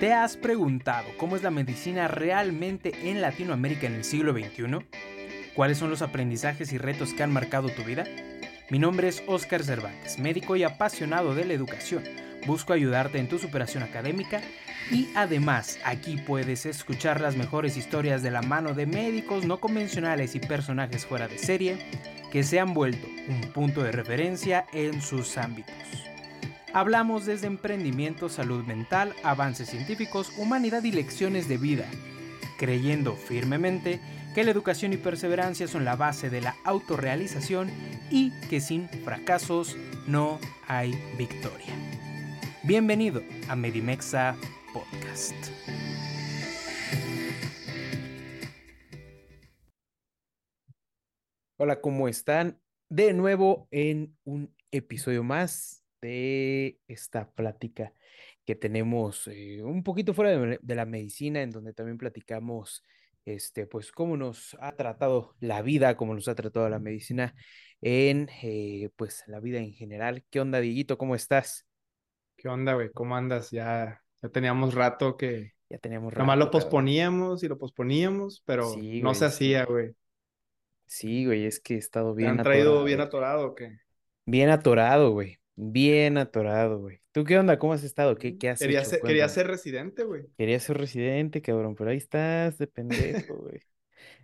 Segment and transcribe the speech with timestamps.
[0.00, 4.86] ¿Te has preguntado cómo es la medicina realmente en Latinoamérica en el siglo XXI?
[5.56, 8.04] ¿Cuáles son los aprendizajes y retos que han marcado tu vida?
[8.70, 12.04] Mi nombre es Óscar Cervantes, médico y apasionado de la educación.
[12.46, 14.40] Busco ayudarte en tu superación académica
[14.92, 20.36] y además aquí puedes escuchar las mejores historias de la mano de médicos no convencionales
[20.36, 21.76] y personajes fuera de serie
[22.30, 25.74] que se han vuelto un punto de referencia en sus ámbitos.
[26.74, 31.86] Hablamos desde emprendimiento, salud mental, avances científicos, humanidad y lecciones de vida,
[32.58, 34.00] creyendo firmemente
[34.34, 37.70] que la educación y perseverancia son la base de la autorrealización
[38.10, 41.74] y que sin fracasos no hay victoria.
[42.64, 44.36] Bienvenido a Medimexa
[44.74, 45.34] Podcast.
[51.56, 52.60] Hola, ¿cómo están?
[52.90, 57.92] De nuevo en un episodio más de esta plática
[58.44, 62.82] que tenemos eh, un poquito fuera de, de, la medicina, en donde también platicamos,
[63.24, 67.34] este, pues, cómo nos ha tratado la vida, cómo nos ha tratado la medicina
[67.80, 70.24] en, eh, pues, la vida en general.
[70.30, 70.96] ¿Qué onda, Dieguito?
[70.96, 71.66] ¿Cómo estás?
[72.36, 72.90] ¿Qué onda, güey?
[72.92, 73.50] ¿Cómo andas?
[73.50, 75.52] Ya, ya teníamos rato que...
[75.68, 76.22] Ya teníamos rato.
[76.22, 79.94] Nomás lo posponíamos y lo posponíamos, pero sí, no se hacía, güey.
[80.86, 83.78] Sí, güey, es que he estado bien ¿Te han traído atorado, bien atorado o qué?
[84.24, 85.38] Bien atorado, güey.
[85.60, 87.00] Bien atorado, güey.
[87.10, 87.58] ¿Tú qué onda?
[87.58, 88.14] ¿Cómo has estado?
[88.14, 88.90] ¿Qué, qué has quería hecho?
[88.90, 90.26] Ser, quería ser residente, güey.
[90.36, 93.60] Quería ser residente, cabrón, pero ahí estás de pendejo, güey.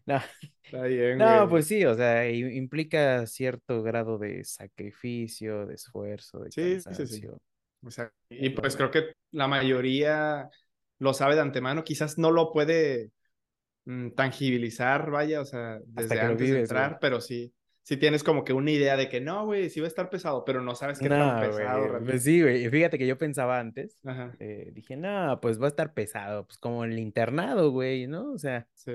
[0.06, 0.20] No.
[0.62, 1.48] Está bien, no, güey.
[1.48, 7.06] pues sí, o sea, implica cierto grado de sacrificio, de esfuerzo, de sí, cansancio.
[7.06, 7.28] Sí, sí.
[7.82, 10.48] O sea, y pues creo que la mayoría
[11.00, 13.10] lo sabe de antemano, quizás no lo puede
[13.86, 16.98] mm, tangibilizar, vaya, o sea, desde antes vives, de entrar, güey.
[17.00, 17.52] pero sí,
[17.84, 20.44] sí tienes como que una idea de que no, güey, sí va a estar pesado,
[20.44, 21.88] pero no sabes qué no, tan pesado.
[21.90, 22.04] Güey.
[22.04, 24.00] Pues sí, güey, fíjate que yo pensaba antes,
[24.40, 28.32] eh, dije, no, pues va a estar pesado, pues como el internado, güey, ¿no?
[28.32, 28.92] O sea, sí.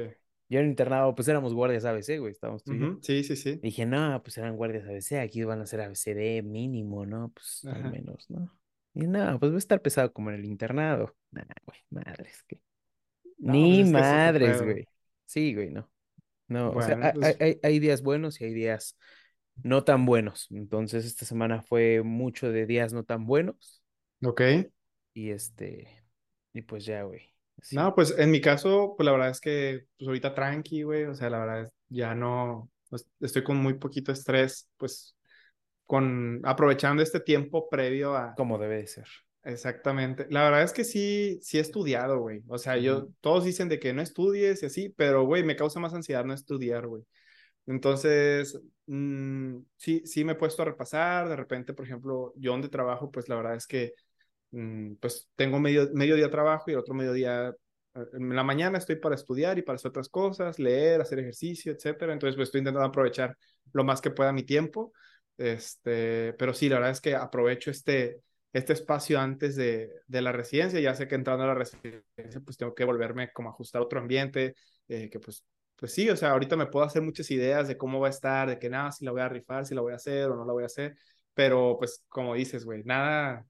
[0.50, 3.00] yo en el internado, pues éramos guardias ABC, güey, estábamos tú uh -huh.
[3.02, 3.60] Sí, sí, sí.
[3.62, 7.32] Dije, no, pues eran guardias ABC, aquí van a ser ABCD mínimo, ¿no?
[7.32, 7.86] Pues Ajá.
[7.86, 8.52] al menos, ¿no?
[8.96, 11.16] Y no, pues va a estar pesado como en el internado.
[11.30, 12.60] Nah, güey, madres, que.
[13.38, 14.88] No, Ni pues es que madres, güey.
[15.26, 15.88] Sí, güey, no.
[16.50, 18.98] No, o sea, pues- hay, hay- hay días buenos y hay días
[19.64, 20.48] no tan buenos.
[20.52, 23.84] Entonces, esta semana fue mucho de días no tan buenos.
[24.24, 24.42] Ok.
[25.14, 25.88] Y este.
[26.54, 27.22] Y pues ya, güey.
[27.62, 27.76] Sí.
[27.76, 31.14] No, pues en mi caso, pues la verdad es que pues ahorita tranqui, güey, o
[31.14, 35.16] sea, la verdad es, ya no, pues, estoy con muy poquito estrés, pues
[35.86, 39.08] con aprovechando este tiempo previo a, Como debe de ser.
[39.44, 43.14] Exactamente, la verdad es que sí, sí he estudiado, güey, o sea, yo, Ujú.
[43.22, 46.34] todos dicen de que no estudies y así, pero, güey, me causa más ansiedad no
[46.34, 47.04] estudiar, güey,
[47.68, 51.30] Entonces, mm, sí, sí me he puesto a repasar.
[51.30, 53.94] De repente, por ejemplo, yo donde trabajo, pues la verdad es que
[54.52, 57.50] mm, pues tengo medio, medio día trabajo y el otro medio día
[57.96, 61.72] eh, en la mañana estoy para estudiar y para hacer otras cosas, leer, hacer ejercicio,
[61.72, 62.14] etcétera.
[62.14, 63.36] Entonces, pues estoy intentando aprovechar
[63.74, 64.94] lo más que pueda mi tiempo.
[65.38, 68.22] Este, pero sí, la verdad es que aprovecho este,
[68.54, 70.80] este espacio antes de, de la residencia.
[70.80, 74.00] Ya sé que entrando a la residencia, pues tengo que volverme como a ajustar otro
[74.00, 74.56] ambiente,
[74.88, 78.00] eh, que pues, pues sí, o sea, ahorita me puedo hacer muchas ideas de cómo
[78.00, 79.98] va a estar, de que nada, si la voy a rifar, si la voy a
[79.98, 80.96] hacer o no la voy a hacer.
[81.34, 83.46] Pero pues, como dices, güey, nada,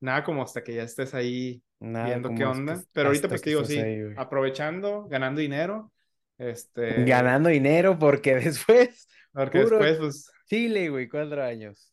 [0.00, 2.82] nada como hasta que ya estés ahí viendo qué onda.
[2.92, 3.80] Pero ahorita pues te digo, sí,
[4.16, 5.92] aprovechando, ganando dinero.
[6.36, 7.04] Este...
[7.04, 9.08] Ganando dinero porque después...
[9.32, 10.30] Porque después, pues...
[10.46, 11.92] Chile, güey, cuatro años.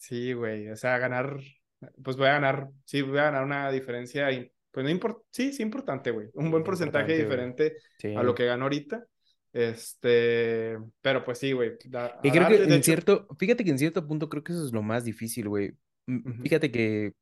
[0.00, 1.38] Sí, güey, o sea, ganar,
[2.02, 5.52] pues voy a ganar, sí, voy a ganar una diferencia, y, pues no importa, sí,
[5.52, 7.76] sí importante, güey, un buen porcentaje diferente
[8.16, 9.04] a lo que gano ahorita.
[9.52, 11.72] Este, pero pues sí, güey.
[12.22, 14.82] Y creo que en cierto, fíjate que en cierto punto creo que eso es lo
[14.82, 15.72] más difícil, güey.
[16.42, 17.12] Fíjate que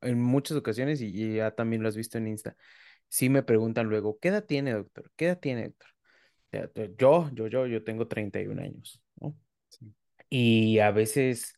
[0.00, 2.56] en muchas ocasiones, y, ya también lo has visto en Insta,
[3.08, 5.10] sí me preguntan luego, ¿qué edad tiene, doctor?
[5.16, 5.72] ¿Qué edad tiene,
[6.52, 6.96] doctor?
[6.98, 9.34] Yo, yo, yo, yo tengo 31 años, ¿no?
[10.28, 11.57] Y a veces,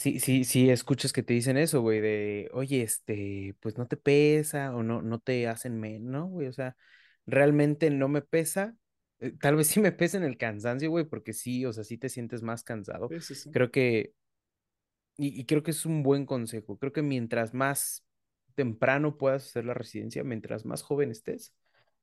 [0.00, 3.98] sí, sí, sí, escuchas que te dicen eso, güey, de, oye, este, pues no te
[3.98, 6.48] pesa o no, no te hacen menos, ¿no, güey?
[6.48, 6.74] O sea,
[7.26, 8.74] realmente no me pesa.
[9.18, 11.98] Eh, tal vez sí me pesa en el cansancio, güey, porque sí, o sea, sí
[11.98, 13.10] te sientes más cansado.
[13.52, 14.14] Creo que
[15.18, 16.78] y, creo que es un buen consejo.
[16.78, 18.06] Creo que mientras más
[18.54, 21.54] temprano puedas hacer la residencia, mientras más joven estés,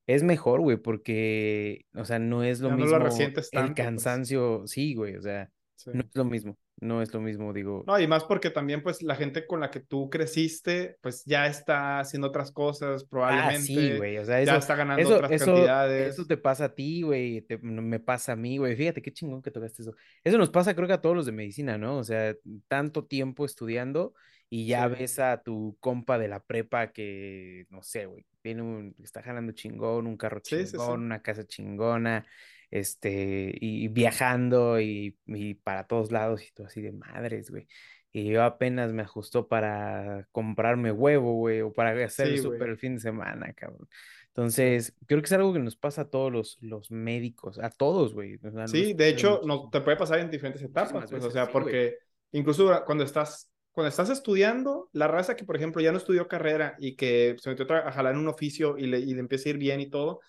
[0.05, 3.49] es mejor, güey, porque, o sea, no es lo mismo el pues.
[3.75, 5.49] cansancio, sí, güey, o sea,
[5.87, 7.83] no es lo mismo no es lo mismo, digo.
[7.87, 11.47] No, y más porque también, pues, la gente con la que tú creciste, pues ya
[11.47, 13.57] está haciendo otras cosas, probablemente.
[13.57, 16.13] Ah, sí, güey, o sea, eso, ya está ganando otras cantidades.
[16.13, 18.75] Eso te pasa a ti, güey, me pasa a mí, güey.
[18.75, 19.95] Fíjate qué chingón que tocaste eso.
[20.23, 21.97] Eso nos pasa, creo que a todos los de medicina, ¿no?
[21.97, 22.35] O sea,
[22.67, 24.13] tanto tiempo estudiando
[24.49, 28.95] y ya ves a tu compa de la prepa que, no sé, güey, tiene un,
[29.03, 32.25] está ganando chingón, un carro chingón, una casa chingona
[32.71, 35.17] este, y viajando y,
[35.63, 37.67] para todos lados y todo así de madres, güey.
[38.11, 42.77] Y yo apenas me ajustó para comprarme huevo, güey, o para hacer el súper el
[42.77, 43.87] fin de semana, cabrón.
[44.27, 48.13] Entonces, creo que es algo que nos pasa a todos los, los médicos, a todos,
[48.13, 48.39] güey.
[48.67, 51.97] sí, de hecho, no, te puede pasar en diferentes etapas, pues, o sea, porque
[52.31, 56.75] incluso cuando estás cuando estás estudiando, la raza que, por ejemplo, ya no estudió carrera
[56.79, 59.51] y que se metió a jalar en un oficio y le, y le empieza a
[59.51, 60.19] ir bien y todo,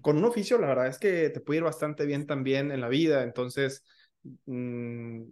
[0.00, 2.88] con un oficio, la verdad es que te puede ir bastante bien también en la
[2.88, 3.24] vida.
[3.24, 3.82] Entonces.
[4.46, 5.24] Mm,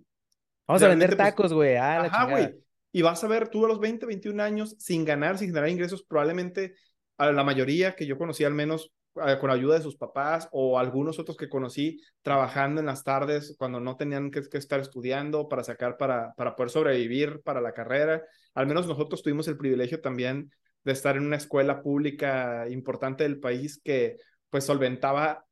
[0.66, 1.76] Vamos a vender pues, tacos, güey.
[1.76, 2.56] Ah, ajá, güey.
[2.90, 6.02] Y vas a ver tú a los 20, 21 años sin ganar, sin generar ingresos,
[6.02, 6.74] probablemente
[7.18, 11.18] a la mayoría que yo conocí al menos con ayuda de sus papás o algunos
[11.18, 15.96] otros que conocí trabajando en las tardes cuando no tenían que, estar estudiando para sacar,
[15.96, 18.22] para, para poder sobrevivir para la carrera.
[18.54, 20.50] Al menos nosotros tuvimos el privilegio también
[20.84, 24.16] de estar en una escuela pública importante del país que
[24.48, 25.44] pues solventaba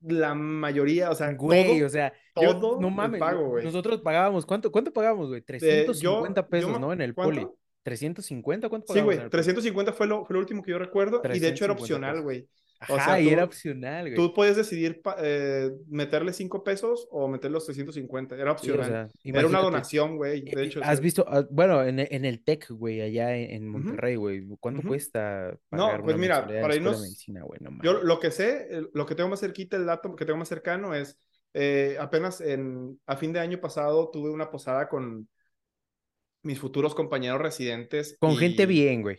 [0.00, 4.92] la mayoría, o sea, güey, o sea, todo no mames, pago, Nosotros pagábamos, ¿cuánto, cuánto
[4.92, 5.42] pagábamos, güey?
[5.42, 6.92] 350 pesos, ¿no?
[6.92, 7.46] En el poli.
[7.82, 11.48] 350, ¿cuánto Sí, güey, 350 fue lo, fue lo último que yo recuerdo y de
[11.48, 12.48] hecho era opcional, güey.
[12.88, 14.14] O sea, y era opcional, güey.
[14.14, 18.36] Tú puedes decidir eh, meterle 5 pesos o meterle los 350.
[18.36, 19.10] Era opcional.
[19.22, 20.42] era una donación, güey.
[20.42, 20.80] De hecho.
[20.82, 24.46] Has visto, ah, bueno, en, en, el TEC, güey, allá en Monterrey, güey.
[24.60, 27.00] ¿Cuánto cuesta pagar No, pues mira, para irnos.
[27.00, 27.42] Medicina,
[27.82, 30.94] yo lo que sé, lo que tengo más cerquita, el dato que tengo más cercano
[30.94, 31.18] es.
[31.58, 35.26] Eh, apenas en, a fin de año pasado tuve una posada con,
[36.46, 38.16] mis futuros compañeros residentes.
[38.18, 39.18] Con gente bien, güey.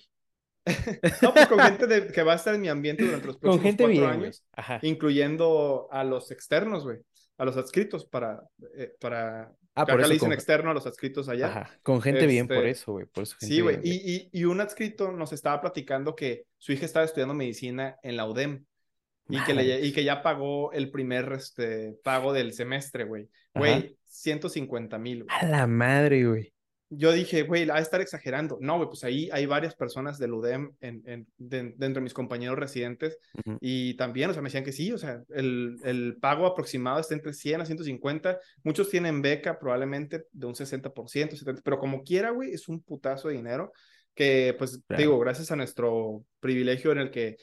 [1.22, 4.08] no, pues con gente que va a estar en mi ambiente durante los próximos cuatro
[4.08, 4.44] años,
[4.82, 7.00] incluyendo a los externos, güey,
[7.38, 8.42] a los adscritos para,
[8.76, 11.48] eh, para Ah, por eso le dicen externo a los adscritos allá.
[11.50, 13.06] Ajá, con gente bien por este, eso, güey.
[13.06, 13.80] Por eso sí, güey.
[13.84, 18.18] Y, y, y, un adscrito nos estaba platicando que su hija estaba estudiando medicina en
[18.18, 18.66] la UDEM
[19.30, 23.30] y que, le, y que ya pagó el primer este, pago del semestre, güey.
[23.54, 25.26] Güey, 150 mil.
[25.30, 26.54] A la madre, güey
[26.90, 28.58] yo dije, güey, a estar exagerando.
[28.62, 32.58] No, güey, pues ahí hay varias personas del UDEM en, en, dentro de mis compañeros
[32.58, 33.18] residentes
[33.60, 37.14] y también, o sea, me decían que sí, o sea, el, el, pago aproximado está
[37.14, 38.40] entre 100 a 150.
[38.64, 43.28] Muchos tienen beca probablemente de un 60%, 70%, pero como quiera, güey, es un putazo
[43.28, 43.74] de dinero
[44.18, 47.38] que, pues, digo, gracias a nuestro privilegio en el que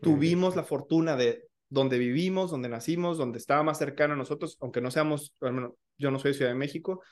[0.00, 4.80] tuvimos la fortuna de donde vivimos, donde nacimos, donde estaba más cercano a nosotros, aunque
[4.80, 7.02] no seamos, bueno, yo no soy de Ciudad de México,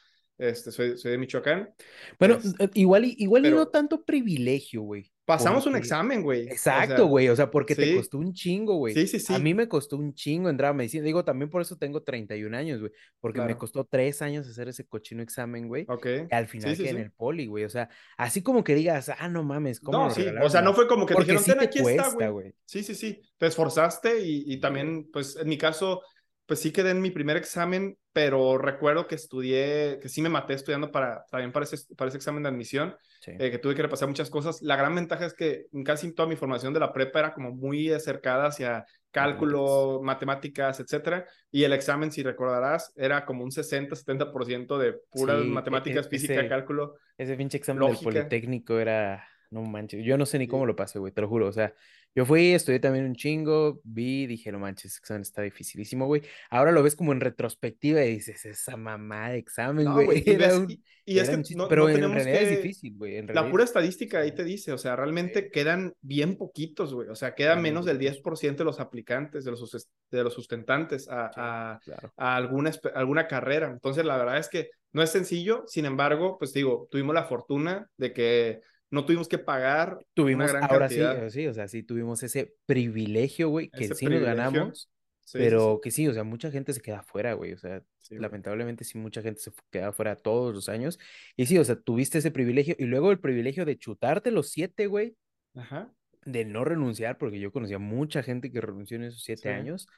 [0.42, 1.72] Este, soy, soy de Michoacán.
[2.18, 5.12] Bueno, eh, igual, igual y no tanto privilegio, güey.
[5.24, 6.48] Pasamos un examen, güey.
[6.48, 7.28] Exacto, güey.
[7.28, 8.92] O, sea, porque te costó un chingo, güey.
[8.92, 9.32] Sí, sí, sí.
[9.32, 11.04] A mí me costó un chingo entrar a medicina.
[11.04, 12.90] Digo, también por eso tengo 31 años, güey.
[13.20, 15.86] Porque me costó tres años hacer ese cochino examen, güey.
[15.88, 16.06] Ok.
[16.28, 17.62] Y al final sí, en el poli, güey.
[17.64, 20.26] O sea, así como que digas, ah, no mames, ¿cómo No, sí.
[20.42, 22.52] O sea, no fue como que te dijeron, ten, aquí está, güey.
[22.64, 23.22] Sí, sí, sí.
[23.38, 26.02] Te esforzaste y, y también, pues, en mi caso,
[26.46, 30.54] pues sí quedé en mi primer examen, pero recuerdo que estudié, que sí me maté
[30.54, 32.94] estudiando para, también para ese, para ese examen de admisión,
[33.26, 34.60] eh, que tuve que repasar muchas cosas.
[34.60, 37.90] La gran ventaja es que casi toda mi formación de la prepa era como muy
[37.90, 44.94] acercada hacia cálculo, matemáticas, etcétera, y el examen, si recordarás, era como un 60-70% de
[45.10, 46.96] puras e, matemáticas, e, física, cálculo.
[47.16, 50.98] Ese pinche examen del Politécnico era, no manches, yo no sé ni cómo lo pasé,
[50.98, 51.74] güey, te lo juro, o sea,
[52.14, 56.22] yo fui, estudié también un chingo, vi, dije, no manches, ese examen está dificilísimo, güey.
[56.50, 60.22] Ahora lo ves como en retrospectiva y dices, esa mamá de examen, güey.
[61.06, 63.22] y, es que no, pero en realidad es difícil, güey.
[63.28, 67.08] La pura estadística ahí te dice, o sea, realmente quedan bien poquitos, güey.
[67.08, 71.30] O sea, queda menos del 10% de los aplicantes, de los, de los sustentantes a,
[71.34, 71.80] a,
[72.16, 73.70] a alguna, alguna carrera.
[73.70, 77.88] Entonces, la verdad es que no es sencillo, sin embargo, pues digo, tuvimos la fortuna
[77.96, 78.60] de que
[78.92, 80.04] no tuvimos que pagar.
[80.12, 84.06] Tuvimos, una gran ahora sí, sí, o sea, sí tuvimos ese privilegio, güey, que sí
[84.06, 84.90] nos ganamos,
[85.32, 88.98] pero que sí, o sea, mucha gente se queda afuera, güey, o sea, lamentablemente sí,
[88.98, 90.98] mucha gente se queda afuera todos los años.
[91.36, 94.86] Y sí, o sea, tuviste ese privilegio y luego el privilegio de chutarte los siete,
[94.86, 95.16] güey.
[95.54, 95.90] Ajá.
[96.26, 99.88] De no renunciar, porque yo conocía mucha gente que renunció en esos siete años.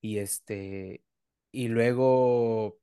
[0.00, 1.02] Y este,
[1.50, 2.78] y luego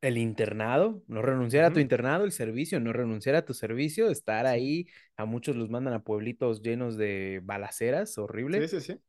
[0.00, 4.46] el internado, no renunciar a tu internado, el servicio, no renunciar a tu servicio, estar
[4.46, 4.86] ahí,
[5.16, 8.66] a muchos los mandan a pueblitos llenos de balaceras, horrible.
[8.68, 9.00] Sí, sí, sí.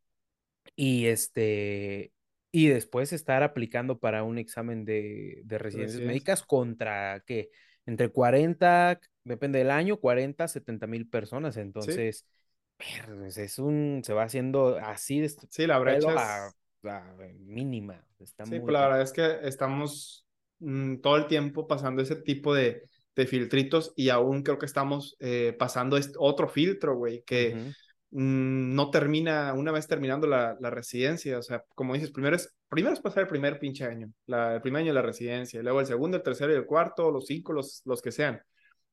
[0.75, 2.13] Y este,
[2.51, 7.49] y después estar aplicando para un examen de, de residencias médicas contra, ¿qué?
[7.85, 12.25] Entre 40, depende del año, 40, 70 mil personas, entonces,
[12.79, 15.29] es un, se va haciendo así de...
[15.29, 16.51] Sí, la brecha
[17.39, 18.05] mínima.
[18.19, 20.26] Está sí, pues la verdad es que estamos
[20.59, 22.83] Mm, todo el tiempo pasando ese tipo de,
[23.15, 27.55] de filtritos y aún creo que estamos eh, pasando este otro filtro, güey, que
[28.11, 32.53] mm, no termina, una vez terminando la, la, residencia, o sea, como dices, primero es,
[32.69, 35.79] primero es pasar el primer pinche año, la, el primer año de la residencia, luego
[35.81, 38.41] el segundo, el tercero y el cuarto, los cinco, los, los que sean.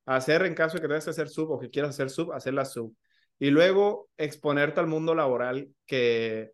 [0.05, 2.53] Hacer en caso de que tengas que hacer sub o que quieras hacer sub, hacer
[2.53, 2.95] la sub.
[3.39, 6.51] Y luego exponerte al mundo laboral que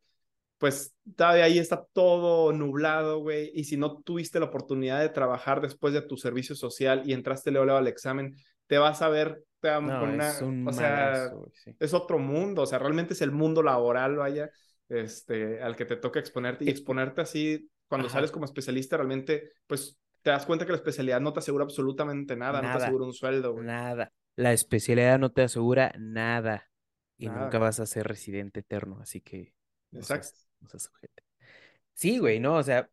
[0.61, 5.59] pues todavía ahí está todo nublado, güey, y si no tuviste la oportunidad de trabajar
[5.59, 8.35] después de tu servicio social y entraste luego, al examen,
[8.67, 11.31] te vas a ver te con una, es o sea,
[11.79, 14.51] es otro mundo, o sea, realmente es el mundo laboral, vaya,
[14.87, 19.97] este, al que te toca exponerte y exponerte así cuando sales como especialista, realmente, pues
[20.21, 23.13] te das cuenta que la especialidad no te asegura absolutamente nada, no te asegura un
[23.13, 23.53] sueldo.
[23.53, 23.65] Güey.
[23.65, 24.13] Nada.
[24.35, 26.69] La especialidad no te asegura nada
[27.17, 29.55] y nunca vas a ser residente eterno, así que.
[29.91, 30.50] Exacto
[31.93, 32.89] Sí, güey, no, o sea,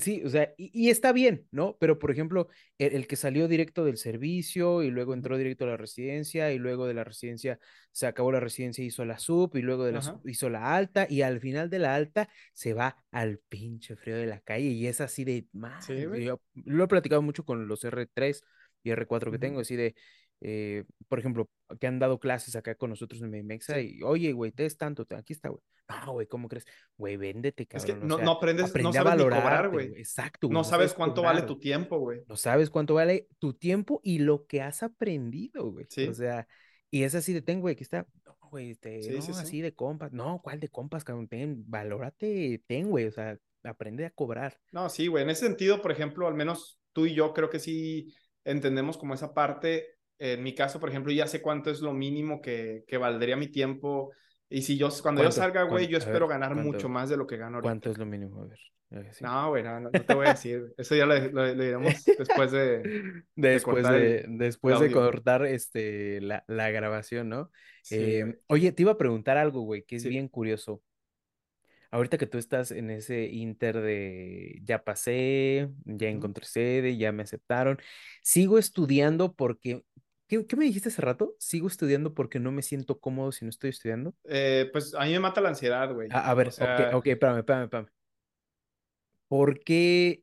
[0.00, 1.76] sí, o sea, y, está bien, ¿no?
[1.78, 2.48] Pero, por ejemplo,
[2.78, 6.86] el, que salió directo del servicio y luego entró directo a la residencia y luego
[6.86, 7.58] de la residencia
[7.92, 11.06] se acabó la residencia, hizo la sub y luego de la sub hizo la alta
[11.08, 14.86] y al final de la alta se va al pinche frío de la calle y
[14.86, 15.86] es así de, más.
[15.88, 18.42] yo lo he platicado mucho con los R3
[18.82, 19.94] y R4 que tengo, así de,
[20.40, 24.52] eh, por ejemplo, que han dado clases acá con nosotros en Mexa y, oye, güey,
[24.52, 25.62] te es tanto, aquí está, güey.
[25.88, 26.64] No, güey, ¿cómo crees?
[26.96, 27.90] Güey, véndete, cabrón.
[27.90, 29.88] Es que no, no aprendes, no sabes valorar, cobrar, güey.
[29.96, 30.48] Exacto.
[30.48, 32.22] No, sabes cuánto vale tu tiempo, güey.
[32.28, 35.86] No sabes cuánto vale tu tiempo y lo que has aprendido, güey.
[35.88, 36.06] Sí.
[36.06, 36.46] O sea,
[36.90, 38.06] y es así de, ten, güey, aquí está.
[38.24, 40.12] No, güey, este, no, así de compas.
[40.12, 41.28] No, ¿cuál de compas, cabrón?
[41.28, 43.06] Ten, valórate, ten, güey.
[43.06, 44.58] O sea, aprende a cobrar.
[44.72, 45.24] No, sí, güey.
[45.24, 49.14] En ese sentido, por ejemplo, al menos tú y yo creo que sí entendemos como
[49.14, 52.98] esa parte en mi caso, por ejemplo, ya sé cuánto es lo mínimo que, que
[52.98, 54.12] valdría mi tiempo.
[54.48, 57.36] Y si yo, cuando yo salga, güey, yo espero ganar mucho más de lo que
[57.36, 57.68] gano ahorita.
[57.68, 58.42] ¿Cuánto es lo mínimo?
[58.42, 58.58] A ver.
[59.20, 60.74] No, güey, no, te voy a decir.
[60.76, 67.28] Eso ya lo, diremos después de, después de, después de cortar este, la, la grabación,
[67.28, 67.50] ¿no?
[67.90, 70.82] Eh, oye, te iba a preguntar algo, güey, que es bien curioso.
[71.92, 77.24] Ahorita que tú estás en ese inter de ya pasé, ya encontré sede, ya me
[77.24, 77.78] aceptaron,
[78.22, 79.82] sigo estudiando porque
[80.30, 81.34] ¿Qué, me dijiste hace rato?
[81.40, 84.14] ¿Sigo estudiando porque no me siento cómodo si no estoy estudiando?
[84.28, 86.08] Eh, pues a mí me mata la ansiedad, güey.
[86.12, 87.88] A, ver, ok, ok, espérame, espérame, espérame.
[89.26, 90.22] ¿Por qué?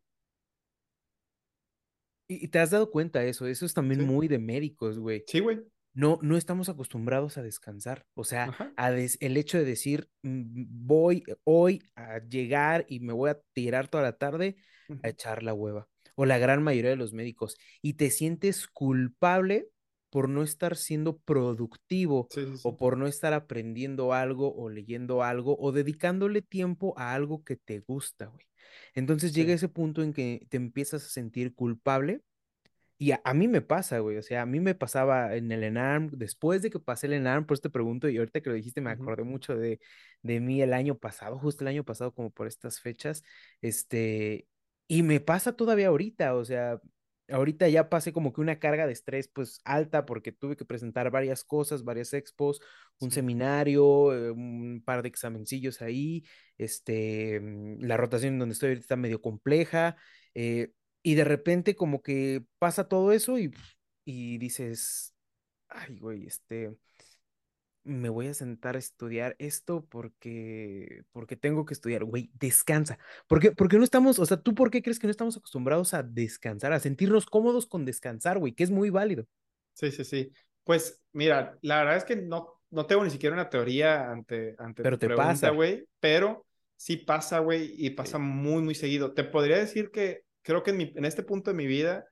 [2.29, 5.25] Y, te has dado cuenta de eso, eso es también muy de médicos, güey.
[5.27, 5.59] Sí, güey.
[5.93, 8.05] No, no estamos acostumbrados a descansar.
[8.13, 13.31] O sea, a el hecho de decir, mm, voy hoy a llegar y me voy
[13.31, 14.55] a tirar toda la tarde
[15.03, 19.69] a echar la hueva o la gran mayoría de los médicos, y te sientes culpable
[20.09, 22.27] por no estar siendo productivo
[22.63, 27.55] o por no estar aprendiendo algo o leyendo algo o dedicándole tiempo a algo que
[27.55, 28.45] te gusta, güey.
[28.93, 32.21] Entonces llega ese punto en que te empiezas a sentir culpable
[32.99, 36.09] y a, mí me pasa, güey, o sea, a mí me pasaba en el ENARM,
[36.13, 38.81] después de que pasé el ENARM, por eso te pregunto, y ahorita que lo dijiste
[38.81, 39.79] me acordé mucho de,
[40.23, 43.23] de mí el año pasado, justo el año pasado, como por estas fechas,
[43.61, 44.47] este,
[44.87, 46.79] y me pasa todavía ahorita, o sea,
[47.29, 51.11] ahorita ya pasé como que una carga de estrés pues alta porque tuve que presentar
[51.11, 52.61] varias cosas, varias expos,
[52.99, 56.23] un seminario, eh, un par de examencillos ahí,
[56.57, 59.97] este, mm, la rotación donde estoy ahorita está medio compleja,
[60.33, 60.71] eh,
[61.03, 63.51] y de repente como que pasa todo eso y,
[64.05, 65.15] y dices,
[65.69, 66.75] ay, güey, este,
[67.87, 72.99] me voy a sentar a estudiar esto porque, porque tengo que estudiar, güey, descansa.
[73.27, 76.03] ¿Por qué, no estamos, o sea, tú por qué crees que no estamos acostumbrados a
[76.03, 79.25] descansar, a sentirnos cómodos con descansar, güey, que es muy válido?
[79.73, 80.31] Sí, sí, sí.
[80.63, 84.83] Pues mira, la verdad es que no, no tengo ni siquiera una teoría ante, ante
[84.83, 89.13] pero te pasa, güey, pero sí pasa, güey, y pasa muy, muy seguido.
[89.13, 92.05] Te podría decir que creo que en, mi, en este punto de mi vida,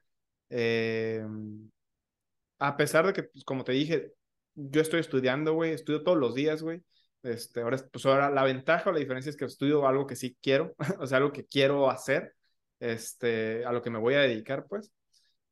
[0.50, 1.26] eh,
[2.60, 4.14] a pesar de que, pues, como te dije,
[4.56, 6.82] yo estoy estudiando, güey, estudio todos los días, güey.
[7.24, 10.38] Este, ahora, pues ahora la ventaja o la diferencia es que estudio algo que sí
[10.42, 12.34] quiero, o sea, algo que quiero hacer,
[12.80, 14.92] este, a lo que me voy a dedicar, pues.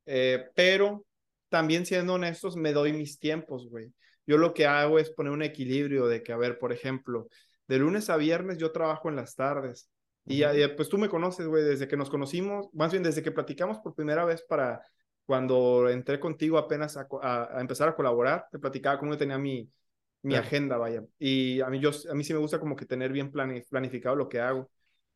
[0.06, 1.04] Eh, pero
[1.48, 3.92] también siendo honestos, me doy mis tiempos, güey.
[4.26, 7.28] Yo lo que hago es poner un equilibrio de que, a ver, por ejemplo,
[7.68, 9.90] de lunes a viernes yo trabajo en las tardes.
[10.26, 13.30] Y ya, pues tú me conoces, güey, desde que nos conocimos, más bien desde que
[13.30, 14.82] platicamos por primera vez para
[15.26, 19.68] cuando entré contigo apenas a, empezar a colaborar, te platicaba cómo yo tenía mi,
[20.22, 21.02] mi agenda, vaya.
[21.18, 24.28] Y a mí, yo, a mí sí me gusta como que tener bien planificado lo
[24.28, 24.70] que hago.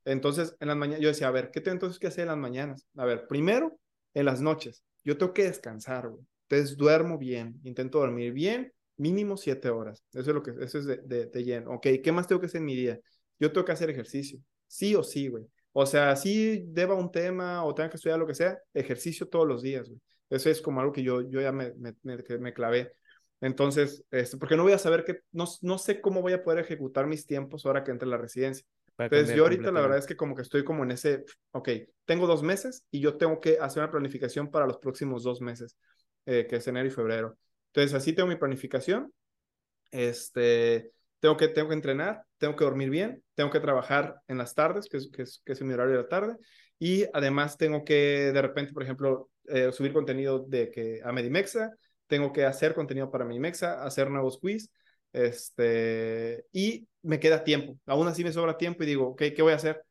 [0.04, 2.38] Entonces, en las mañanas, yo decía, a ver, ¿qué tengo entonces que hacer en las
[2.38, 2.86] mañanas?
[2.96, 3.78] A ver, primero,
[4.14, 6.24] en las noches, yo tengo que descansar, güey.
[6.48, 10.02] Entonces, duermo bien, intento dormir bien, mínimo siete horas.
[10.12, 11.72] Eso es lo que, eso es de, de, de lleno.
[11.72, 12.98] Ok, ¿qué más tengo que hacer en mi día?
[13.38, 15.44] Yo tengo que hacer ejercicio, sí o sí, güey.
[15.80, 19.46] O sea, si deba un tema o tenga que estudiar lo que sea, ejercicio todos
[19.46, 20.00] los días, güey.
[20.28, 22.94] Eso es como algo que yo, yo ya me, me, me, clavé.
[23.40, 26.58] Entonces, este, porque no voy a saber que, no, no sé cómo voy a poder
[26.58, 28.66] ejecutar mis tiempos ahora que entre la residencia.
[28.98, 31.68] Entonces, yo ahorita la verdad es que como que estoy como en ese, ok,
[32.04, 35.76] tengo dos meses y yo tengo que hacer una planificación para los próximos dos meses,
[36.26, 37.38] eh, que es enero y febrero.
[37.68, 39.12] Entonces, así tengo mi planificación.
[39.92, 44.54] Este, tengo que, tengo que entrenar, tengo que dormir bien, tengo que trabajar en las
[44.54, 46.36] tardes, que es, que es, que es mi horario de la tarde,
[46.78, 51.70] y además tengo que de repente, por ejemplo, eh, subir contenido de que a Medimexa,
[52.06, 54.70] tengo que hacer contenido para Medimexa, hacer nuevos quiz,
[55.12, 57.78] este, y me queda tiempo.
[57.86, 59.82] Aún así me sobra tiempo y digo, ok, ¿qué voy a hacer?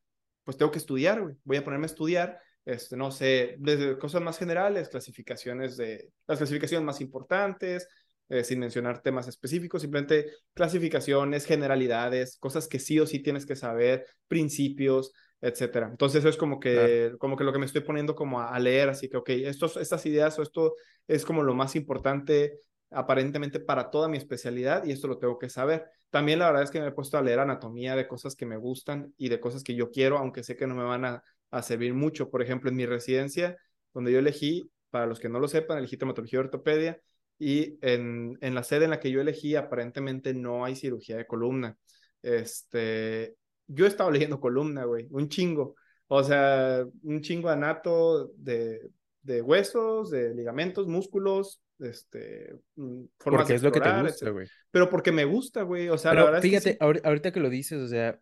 [0.44, 1.36] Pues tengo que estudiar, güey.
[1.44, 6.38] Voy a ponerme a estudiar, este, no sé, desde cosas más generales, clasificaciones de, las
[6.38, 7.88] clasificaciones más importantes,
[8.30, 13.56] eh, sin mencionar temas específicos, simplemente clasificaciones, generalidades, cosas que sí o sí tienes que
[13.56, 15.88] saber, principios, etcétera.
[15.90, 18.90] Entonces eso es como que, como que lo que me estoy poniendo como a, leer,
[18.90, 20.76] así que, ok, estos, estas ideas o esto
[21.08, 22.60] es como lo más importante
[22.90, 25.86] aparentemente para toda mi especialidad y esto lo tengo que saber.
[26.10, 28.58] También la verdad es que me he puesto a leer anatomía de cosas que me
[28.58, 31.62] gustan y de cosas que yo quiero, aunque sé que no me van a, a
[31.62, 32.30] servir mucho.
[32.30, 33.58] Por ejemplo, en mi residencia,
[33.94, 37.02] donde yo elegí, para los que no lo sepan, elegí traumatología y ortopedia,
[37.39, 41.28] y en, en la sede en la que yo elegí aparentemente no hay cirugía de
[41.28, 41.78] columna.
[42.21, 43.36] Este,
[43.67, 45.76] yo he estado leyendo columna, güey, un chingo.
[46.08, 48.89] O sea, un chingo anato de,
[49.21, 54.47] de huesos, de ligamentos, músculos, este, mm, formas porque es lo que te gusta, güey.
[54.71, 55.89] Pero porque me gusta, güey.
[55.89, 58.19] O sea, la verdad fíjate, es que ahorita que lo dices, o sea,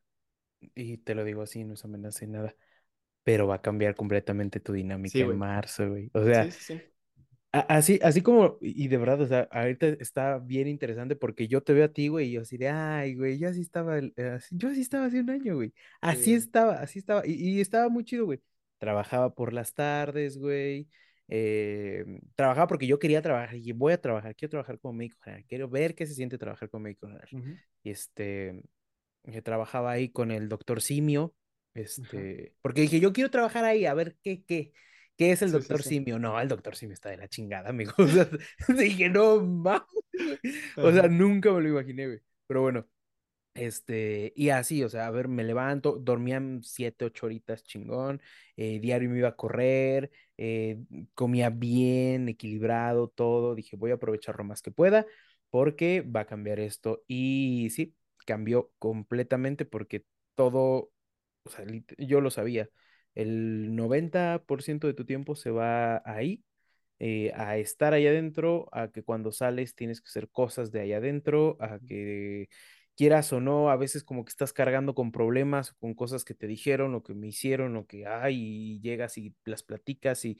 [0.73, 2.56] y te lo digo así, no es amenaza ni nada,
[3.23, 6.10] pero va a cambiar completamente tu dinámica en marzo, güey.
[6.13, 6.82] O sea, sí,
[7.70, 11.74] Así, así como, y de verdad, o sea, ahorita está bien interesante porque yo te
[11.74, 14.70] veo a ti, güey, y yo así de, ay, güey, yo así estaba, eh, yo
[14.70, 15.74] así estaba hace un año, güey.
[16.02, 18.41] Así estaba, así estaba, y, estaba muy chido, güey.
[18.78, 20.89] Trabajaba por las tardes, güey.
[21.30, 22.04] Eh,
[22.36, 25.70] trabajaba porque yo quería trabajar y voy a trabajar, quiero trabajar como médico general, quiero
[25.70, 27.30] ver qué se siente trabajar como médico general.
[27.84, 28.62] Y este,
[29.24, 31.34] que trabajaba ahí con el doctor Simio,
[31.74, 34.74] este, porque dije, yo quiero trabajar ahí, a ver qué, qué.
[35.17, 36.19] ¿Qué es el doctor Simio?
[36.19, 37.93] No, el doctor Simio está de la chingada, amigo.
[37.97, 38.28] O sea,
[38.78, 39.86] dije, no mames.
[40.78, 42.19] O sea, nunca me lo imaginé, güey.
[42.47, 42.86] Pero bueno,
[43.54, 48.21] este, y así, o sea, a ver, me levanto, dormían siete, ocho horitas chingón,
[48.58, 50.80] eh, diario me iba a correr, eh,
[51.13, 53.56] comía bien, equilibrado, todo.
[53.56, 55.06] Dije, voy a aprovechar lo más que pueda
[55.49, 57.04] porque va a cambiar esto.
[57.08, 60.91] Y sí, cambió completamente porque todo,
[61.43, 61.65] o sea,
[61.97, 62.69] yo lo sabía
[63.15, 66.43] El 90% de tu tiempo se va ahí,
[66.99, 70.93] eh, a estar ahí adentro, a que cuando sales tienes que hacer cosas de ahí
[70.93, 72.49] adentro, a que
[72.95, 76.47] quieras o no, a veces como que estás cargando con problemas, con cosas que te
[76.47, 78.38] dijeron o que me hicieron o que hay
[78.78, 80.38] y llegas y las platicas y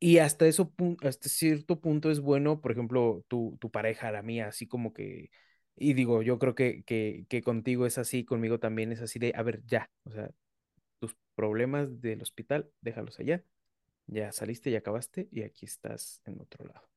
[0.00, 0.72] y hasta eso,
[1.02, 5.30] hasta cierto punto es bueno, por ejemplo, tu, tu pareja, la mía, así como que,
[5.76, 9.32] y digo, yo creo que, que, que contigo es así, conmigo también es así de,
[9.36, 10.30] a ver, ya, o sea,
[11.02, 13.42] tus problemas del hospital, déjalos allá,
[14.06, 16.88] ya saliste, ya acabaste y aquí estás en otro lado.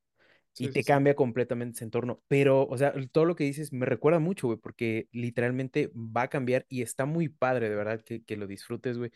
[0.58, 2.22] y te cambia completamente ese entorno.
[2.28, 6.28] Pero, o sea, todo lo que dices me recuerda mucho, güey, porque literalmente va a
[6.28, 9.10] cambiar y está muy padre, de verdad, que, que lo disfrutes, güey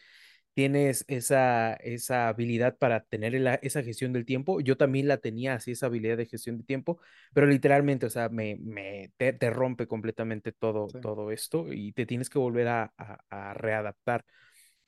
[0.54, 4.60] tienes esa, esa habilidad para tener esa gestión del tiempo.
[4.60, 7.00] Yo también la tenía así, esa habilidad de gestión de tiempo,
[7.32, 12.30] pero literalmente, o sea, me, me te, rompe completamente todo, todo esto y te tienes
[12.30, 14.24] que volver a, a, readaptar.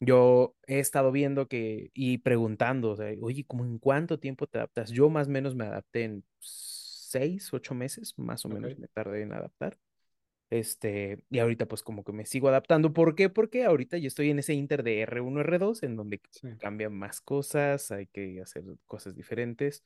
[0.05, 4.59] Yo he estado viendo que y preguntando, o sea, oye, ¿cómo en cuánto tiempo te
[4.59, 4.91] adaptas?
[4.91, 9.23] Yo más o menos me adapté en seis, ocho meses, más o menos me tardé
[9.23, 9.79] en adaptar.
[10.51, 12.93] Este, y ahorita pues como que me sigo adaptando.
[12.93, 13.31] ¿Por qué?
[13.31, 16.21] Porque ahorita yo estoy en ese inter de R1, R2, en donde
[16.59, 19.85] cambian más cosas, hay que hacer cosas diferentes.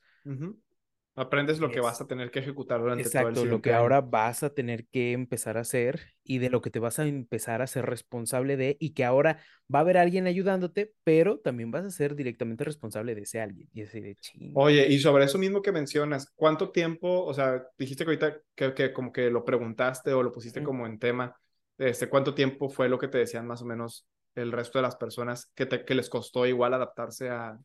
[1.19, 4.01] Aprendes lo que vas a tener que ejecutar durante todo el Exacto, lo que ahora
[4.01, 7.63] vas a tener que empezar a hacer y de lo que te vas a empezar
[7.63, 9.39] a ser responsable de y que ahora
[9.73, 13.67] va a haber alguien ayudándote, pero también vas a ser directamente responsable de ese alguien.
[13.73, 14.15] Y de
[14.53, 18.75] Oye, y sobre eso mismo que mencionas, ¿cuánto tiempo, o sea, dijiste que ahorita que,
[18.75, 21.35] que como que lo preguntaste o lo pusiste como en tema,
[21.79, 24.95] este, ¿cuánto tiempo fue lo que te decían más o menos el resto de las
[24.95, 27.57] personas que, te, que les costó igual adaptarse a,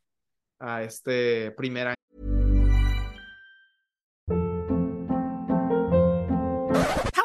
[0.59, 2.32] a este primer año?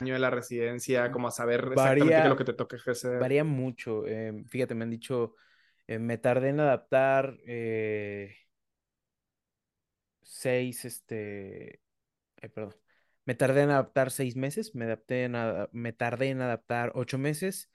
[0.00, 3.18] Año de la residencia, como a saber exactamente qué es lo que te toca ejercer.
[3.20, 4.06] Varía mucho.
[4.06, 5.34] Eh, fíjate, me han dicho,
[5.86, 8.34] eh, me tardé en adaptar eh,
[10.22, 11.80] seis, este,
[12.52, 12.74] perdón,
[13.24, 15.34] me tardé en adaptar seis meses, me adapté en
[15.72, 17.70] me tardé en adaptar ocho meses,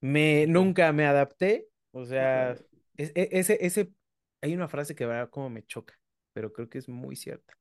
[0.00, 2.56] me nunca me adapté, o sea,
[2.96, 3.92] e, ese, ese,
[4.40, 5.98] hay una frase que va como me choca,
[6.32, 7.54] pero creo que es muy cierta.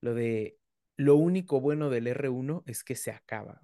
[0.00, 0.58] Lo de
[0.96, 3.60] lo único bueno del R1 es que se acaba,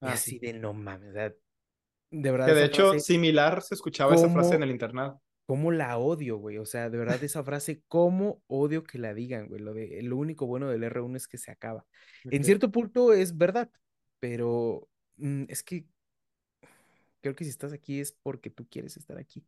[0.00, 2.46] ah, así de no mames, de verdad.
[2.46, 5.22] Que de hecho, similar se escuchaba esa frase en el internado.
[5.46, 6.58] ¿Cómo la odio, güey?
[6.58, 9.60] O sea, de verdad, esa frase, ¿cómo odio que la digan, güey?
[9.60, 11.84] Lo, de, lo único bueno del R1 es que se acaba.
[12.24, 13.68] En cierto punto es verdad,
[14.20, 15.86] pero mm, es que
[17.20, 19.44] creo que si estás aquí es porque tú quieres estar aquí.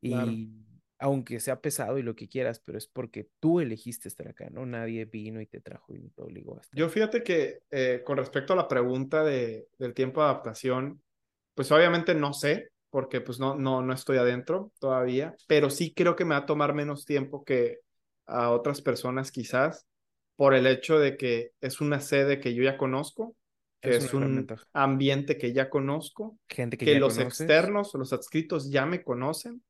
[0.00, 0.50] Y
[0.98, 4.64] aunque sea pesado y lo que quieras, pero es porque tú elegiste estar acá, ¿no?
[4.64, 6.78] Nadie vino y te trajo y te obligó a estar.
[6.78, 11.02] Yo fíjate que eh, con respecto a la pregunta de, del tiempo de adaptación,
[11.54, 16.16] pues obviamente no sé, porque pues no, no, no estoy adentro todavía, pero sí creo
[16.16, 17.80] que me va a tomar menos tiempo que
[18.26, 19.86] a otras personas quizás,
[20.34, 23.36] por el hecho de que es una sede que yo ya conozco,
[23.80, 28.86] que es, un ambiente que ya conozco, Gente que, que los externos, los adscritos ya
[28.86, 29.62] me conocen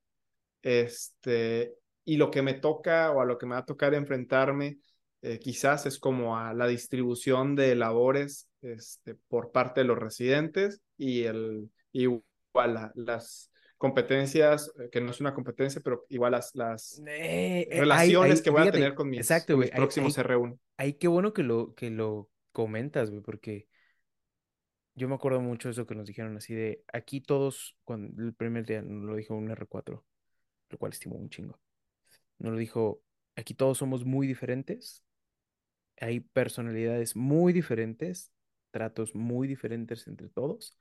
[0.67, 4.79] este, y lo que me toca o a lo que me va a tocar enfrentarme
[5.23, 10.83] eh, quizás es como a la distribución de labores este, por parte de los residentes
[10.99, 17.01] y el igual las competencias, eh, que no es una competencia, pero igual las, las
[17.07, 20.59] eh, relaciones que voy a tener con mis, exacto, próximos R1.
[20.79, 23.69] Ay, qué bueno que lo, que lo comentas, güey, porque
[24.97, 28.35] yo me acuerdo mucho de eso que nos dijeron así de, aquí todos, cuando el
[28.35, 30.03] primer día lo dijo un R4,
[30.71, 31.59] lo cual estimo un chingo.
[32.39, 33.03] Nos lo dijo,
[33.37, 35.05] aquí todos somos muy diferentes,
[36.01, 38.33] hay personalidades muy diferentes,
[38.71, 40.77] tratos muy diferentes entre todos,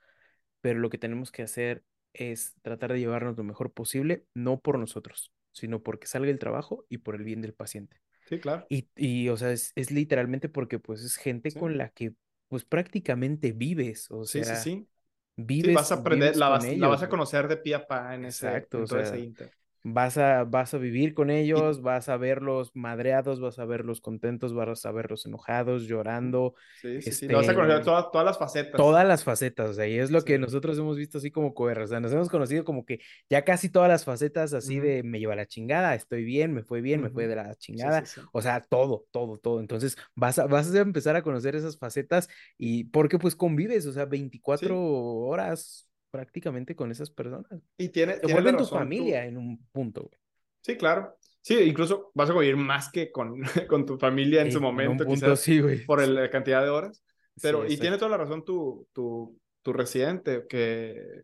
[0.62, 4.80] pero lo que tenemos que hacer es tratar de llevarnos lo mejor posible, no por
[4.80, 8.02] nosotros, sino porque salga el trabajo y por el bien del paciente.
[8.28, 8.66] Sí, claro.
[8.70, 12.14] Y, y o sea, es, es literalmente porque pues es gente con la que
[12.48, 14.88] pues prácticamente vives, o sea, sí, sí, sí.
[15.36, 15.76] vives.
[15.76, 18.84] vas a aprender, la vas, la vas, a conocer de pie a pa en Exacto,
[18.84, 19.52] ese, en o sea, inter
[19.88, 24.52] vas a, vas a vivir con ellos, vas a verlos madreados, vas a verlos contentos,
[24.52, 26.56] vas a verlos enojados, llorando.
[26.82, 27.28] Sí, sí, sí.
[27.28, 28.78] vas a conocer este, todas, todas las facetas.
[28.78, 31.82] Todas las facetas, o sea, y es lo que nosotros hemos visto así como coer,
[31.82, 35.20] o sea, nos hemos conocido como que ya casi todas las facetas así de me
[35.20, 38.62] lleva la chingada, estoy bien, me fue bien, me fue de la chingada, o sea,
[38.62, 39.60] todo, todo, todo.
[39.60, 43.94] Entonces vas a, vas a empezar a conocer esas facetas y porque pues convives, o
[43.94, 47.52] sea, 24 horas prácticamente con esas personas.
[47.78, 50.18] Y tiene, Te vuelven tu familia en un punto, güey.
[50.62, 51.18] Sí, claro.
[51.42, 53.36] Sí, incluso vas a convivir más que con,
[53.68, 55.86] con tu familia en su momento, en quizás, sí, güey.
[55.86, 57.04] por la cantidad de horas.
[57.42, 61.24] Pero, y tiene toda la razón tu, tu, tu residente, que,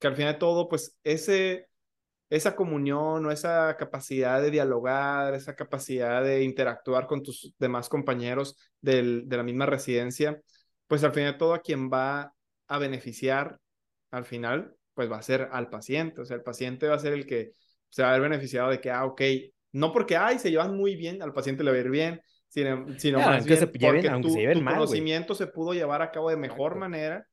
[0.00, 1.68] que al final de todo, pues ese,
[2.28, 8.58] esa comunión o esa capacidad de dialogar, esa capacidad de interactuar con tus demás compañeros
[8.80, 10.40] del, de la misma residencia,
[10.88, 12.34] pues al final de todo a quien va
[12.66, 13.58] a beneficiar
[14.14, 16.20] al final, pues va a ser al paciente.
[16.20, 17.52] O sea, el paciente va a ser el que
[17.88, 19.22] se va a ver beneficiado de que, ah, ok,
[19.72, 22.86] no porque, ay, se llevan muy bien, al paciente le va a ir bien, sino,
[22.98, 27.26] sino más bien porque tu, conocimiento se pudo llevar a cabo de mejor manera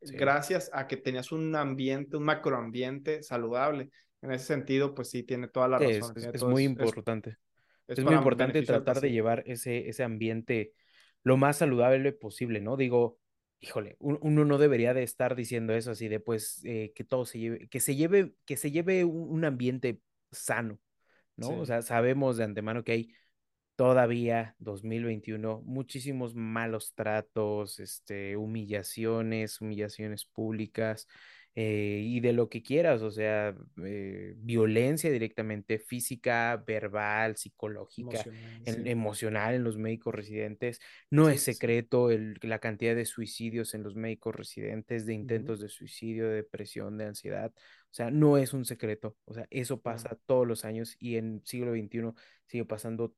[0.00, 3.90] gracias a que tenías un ambiente, un macroambiente saludable.
[4.22, 6.14] En ese sentido, pues sí, tiene toda la razón.
[6.16, 7.36] Es, muy importante.
[7.86, 10.72] Es, muy importante tratar de llevar ese, ese ambiente
[11.22, 12.76] lo más saludable posible, ¿no?
[12.76, 13.18] Digo,
[13.62, 17.38] híjole, uno no debería de estar diciendo eso así de pues eh, que todo se
[17.38, 20.00] lleve, que se lleve, que se lleve un, ambiente
[20.32, 20.80] sano,
[21.36, 21.60] ¿no?
[21.60, 23.14] O sea, sabemos de antemano que hay
[23.76, 31.06] todavía 2021 muchísimos malos tratos, este, humillaciones, humillaciones públicas,
[31.54, 38.24] eh, y de lo que quieras, o sea, eh, violencia directamente física, verbal, psicológica,
[38.64, 40.80] emocional, en, los médicos residentes.
[41.10, 45.68] No es secreto el, la cantidad de suicidios en los médicos residentes, de intentos de
[45.68, 47.52] suicidio, de depresión, de ansiedad.
[47.54, 49.18] O sea, no es un secreto.
[49.26, 52.12] O sea, eso pasa todos los años y en siglo XXI
[52.46, 53.14] sigue pasando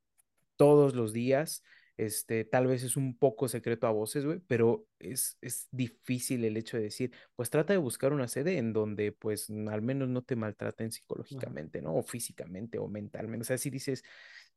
[0.57, 1.63] todos los días.
[1.97, 6.57] Este, tal vez es un poco secreto a voces, güey, pero es, es difícil el
[6.57, 10.21] hecho de decir, pues trata de buscar una sede en donde, pues, al menos no
[10.21, 11.95] te maltraten psicológicamente, ¿no?
[11.95, 13.43] O físicamente o mentalmente.
[13.43, 14.03] O sea, si dices,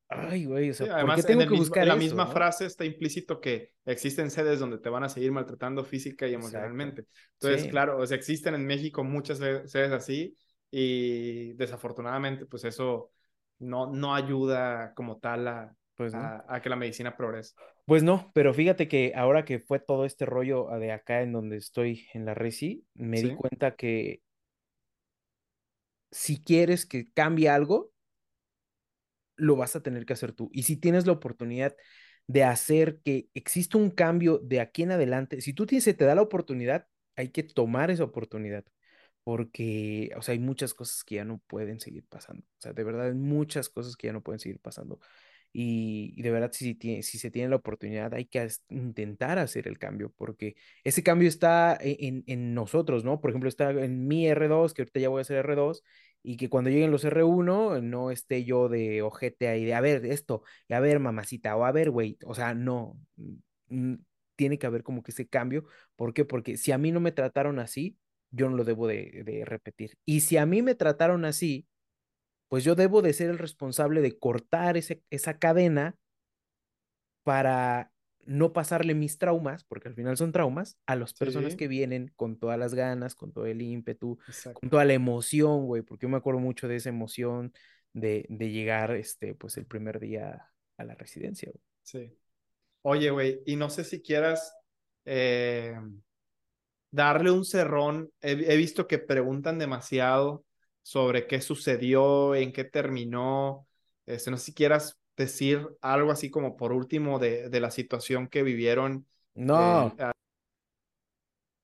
[0.08, 3.74] ay, güey, o sea, además, tengo que buscar en la misma frase está implícito que
[3.84, 7.04] existen sedes donde te van a seguir maltratando física y emocionalmente.
[7.40, 10.36] Entonces, claro, o sea, existen en México muchas sedes así
[10.70, 13.12] y desafortunadamente, pues eso
[13.58, 17.56] no, no ayuda como tal a pues a, que la medicina progrese.
[17.84, 21.56] Pues no, pero fíjate que ahora que fue todo este rollo de acá en donde
[21.56, 24.22] estoy en la Resi, me di cuenta que
[26.12, 27.90] si quieres que cambie algo,
[29.34, 30.50] lo vas a tener que hacer tú.
[30.52, 31.74] Y si tienes la oportunidad
[32.28, 36.04] de hacer que exista un cambio de aquí en adelante, si tú tienes, se te
[36.04, 38.64] da la oportunidad, hay que tomar esa oportunidad.
[39.24, 42.44] Porque, o sea, hay muchas cosas que ya no pueden seguir pasando.
[42.46, 45.00] O sea, de verdad, hay muchas cosas que ya no pueden seguir pasando.
[45.52, 50.12] Y, de verdad, si, si, se tiene la oportunidad, hay que intentar hacer el cambio,
[50.16, 53.20] porque ese cambio está e, en, en, nosotros, ¿no?
[53.20, 55.82] Por ejemplo, está en mi R2, que ahorita ya voy a hacer R2,
[56.22, 60.04] y que cuando lleguen los R1 no esté yo de ojete ahí de, a ver,
[60.06, 62.98] esto, y a ver, mamacita, o a ver, güey, o sea, no,
[64.36, 65.64] tiene que haber como que ese cambio.
[65.96, 66.24] ¿Por qué?
[66.24, 67.96] Porque si a mí no me trataron así,
[68.30, 69.98] yo no lo debo de, de repetir.
[70.04, 71.66] Y si a mí me trataron así,
[72.48, 75.96] pues yo debo de ser el responsable de cortar ese, esa cadena
[77.22, 77.92] para
[78.24, 82.38] no pasarle mis traumas, porque al final son traumas, a las personas que vienen con
[82.38, 84.18] todas las ganas, con todo el ímpetu,
[84.52, 87.52] con toda la emoción, güey, porque yo me acuerdo mucho de esa emoción
[87.94, 91.64] de, de llegar, este, pues el primer día a la residencia, güey.
[91.82, 92.18] Sí.
[92.82, 94.54] Oye, güey, y no sé si quieras
[95.04, 95.74] eh,
[96.90, 98.12] darle un cerrón.
[98.20, 100.44] he, visto que preguntan demasiado
[100.88, 103.66] sobre qué sucedió, en qué terminó.
[104.06, 108.26] Este, no sé si quieras decir algo así como por último de, de la situación
[108.26, 109.06] que vivieron.
[109.34, 109.94] No.
[109.98, 110.12] Eh,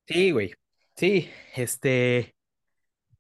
[0.07, 0.53] sí, güey.
[0.95, 2.35] Sí, este.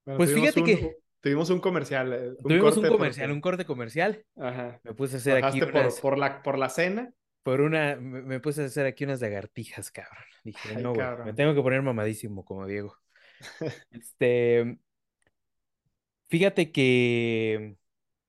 [0.04, 0.96] pues fíjate que.
[1.22, 2.12] Tuvimos un comercial.
[2.12, 4.26] Eh, tuvimos un comercial, un corte comercial.
[4.36, 4.78] Ajá.
[4.84, 5.62] Me puse a hacer aquí.
[5.62, 6.00] Unas...
[6.00, 7.14] Por, la, por la cena.
[7.42, 7.96] Por una.
[7.96, 10.24] Me, puse a hacer aquí unas lagartijas, cabrón.
[10.44, 11.06] Dije, no, güey.
[11.24, 12.94] Me tengo que poner mamadísimo como Diego.
[13.90, 14.78] este.
[16.28, 17.76] Fíjate que,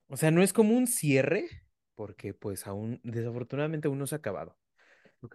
[0.09, 1.49] o sea, no es como un cierre,
[1.95, 4.57] porque pues aún, desafortunadamente aún no se ha acabado.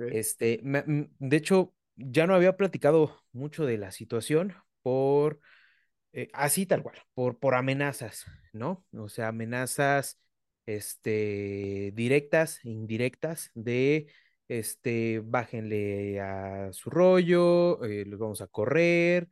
[0.09, 5.41] Este, mm, de hecho, ya no había platicado mucho de la situación por
[6.13, 8.87] Eh, así tal cual, por, por amenazas, ¿no?
[8.95, 10.19] O sea, amenazas
[10.67, 14.09] este, directas indirectas de,
[14.49, 19.29] este, bájenle a su rollo, eh, los vamos a correr,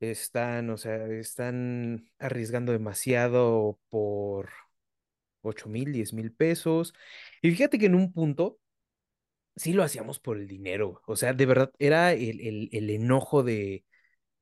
[0.00, 4.50] están, o sea, están arriesgando demasiado por
[5.42, 6.94] 8 mil, 10 mil pesos.
[7.42, 8.58] Y fíjate que en un punto
[9.56, 13.42] sí lo hacíamos por el dinero, o sea, de verdad era el, el, el enojo
[13.42, 13.84] de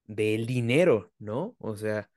[0.06, 1.56] del dinero, ¿no?
[1.60, 2.10] O sea,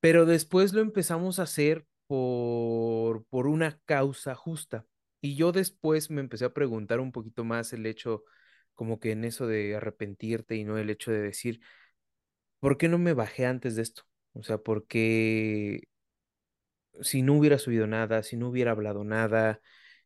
[0.00, 4.86] pero después lo empezamos a hacer por, por una causa justa.
[5.20, 8.24] Y yo después me empecé a preguntar un poquito más el hecho,
[8.74, 11.60] como que en eso de arrepentirte y no el hecho de decir,
[12.64, 14.04] ¿por qué no me bajé antes de esto?
[14.32, 15.82] O sea, porque
[17.02, 19.60] si no hubiera subido nada, si no hubiera hablado nada,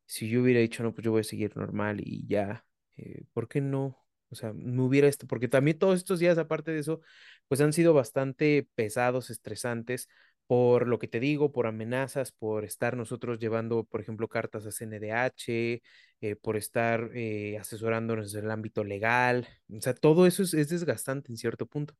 [0.07, 2.66] si yo hubiera dicho, no, pues yo voy a seguir normal y ya,
[2.97, 4.05] eh, ¿por qué no?
[4.31, 7.01] O sea, no hubiera esto, porque también todos estos días, aparte de eso,
[7.49, 10.09] pues han sido bastante pesados, estresantes,
[10.49, 14.73] por lo que te digo, por amenazas, por estar nosotros llevando, por ejemplo, cartas a
[14.73, 15.83] CNDH,
[16.21, 19.47] eh, por estar eh, asesorándonos en el ámbito legal.
[19.71, 21.94] O sea, todo eso es, es, desgastante en cierto punto.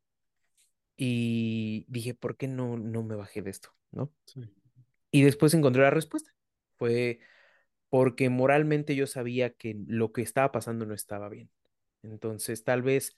[1.01, 3.71] Y dije, ¿por qué no, no me bajé de esto?
[3.93, 4.13] ¿No?
[4.27, 4.41] Sí.
[5.13, 6.35] Y después encontré la respuesta.
[6.77, 7.21] Fue
[7.89, 11.51] porque moralmente yo sabía que lo que estaba pasando no estaba bien.
[12.03, 13.17] Entonces, tal vez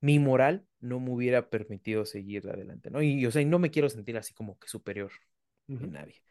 [0.00, 3.02] mi moral no me hubiera permitido seguir adelante, ¿no?
[3.02, 5.10] Y, o sea, no me quiero sentir así como que superior
[5.68, 5.90] uh -huh.
[5.90, 6.22] nadie.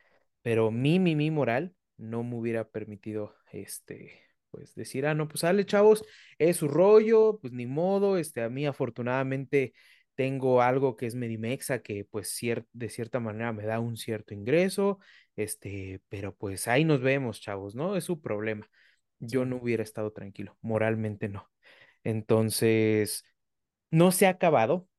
[0.41, 5.41] Pero mi, mi, mi moral no me hubiera permitido, este, pues decir, ah, no, pues
[5.41, 6.03] sale, chavos,
[6.37, 9.73] es su rollo, pues ni modo, este, a mí afortunadamente
[10.19, 14.33] tengo algo que es Medimexa, que pues cier de cierta manera me da un cierto
[14.33, 14.99] ingreso,
[15.37, 17.95] este, pero pues ahí nos vemos, chavos, ¿no?
[17.95, 18.69] Es su problema.
[19.19, 21.49] Yo no hubiera estado tranquilo, moralmente no.
[22.03, 23.25] Entonces,
[23.91, 24.89] no se ha acabado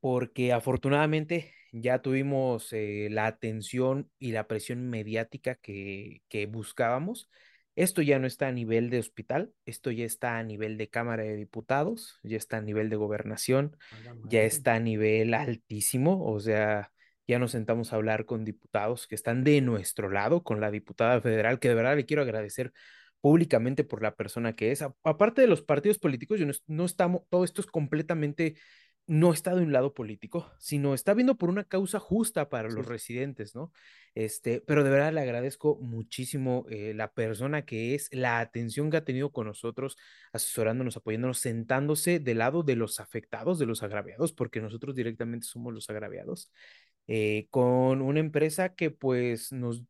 [0.00, 7.30] porque afortunadamente ya tuvimos eh, la atención y la presión mediática que, que, buscábamos.
[7.76, 11.24] Esto ya no está a nivel de hospital, esto ya está a nivel de Cámara
[11.24, 13.76] de Diputados, ya está a nivel de gobernación,
[14.28, 16.92] ya está a nivel altísimo, o sea,
[17.26, 21.20] ya nos sentamos a hablar con diputados que están de nuestro lado, con la diputada
[21.20, 22.72] federal, que de verdad le quiero agradecer
[23.20, 24.82] públicamente por la persona que es.
[24.82, 28.56] Aparte de los partidos políticos, yo no, no, estamos, todo esto es completamente,
[29.06, 32.76] no está de un lado político, sino está viendo por una causa justa para sí.
[32.76, 33.72] los residentes, ¿no?
[34.14, 38.96] Este, pero de verdad le agradezco muchísimo eh, la persona que es, la atención que
[38.96, 39.96] ha tenido con nosotros,
[40.32, 45.74] asesorándonos, apoyándonos, sentándose del lado de los afectados, de los agraviados, porque nosotros directamente somos
[45.74, 46.50] los agraviados,
[47.06, 49.82] eh, con una empresa que pues nos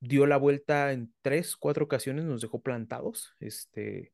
[0.00, 4.12] dio la vuelta en tres, cuatro ocasiones, nos dejó plantados, este,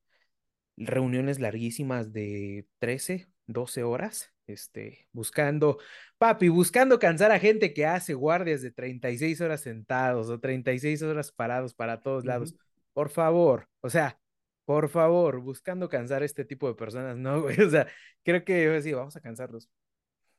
[0.76, 5.78] reuniones larguísimas de 13, 12 horas, este, buscando,
[6.18, 11.32] papi, buscando cansar a gente que hace guardias de 36 horas sentados o 36 horas
[11.32, 12.52] parados para todos lados.
[12.52, 12.60] Uh -huh.
[12.94, 14.18] Por favor, o sea,
[14.64, 17.86] por favor, buscando cansar a este tipo de personas, no, güey, o sea,
[18.24, 19.70] creo que sí, vamos a cansarlos.